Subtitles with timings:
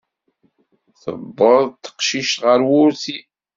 [1.01, 3.17] Tiweḍ teqcict ɣer wurti.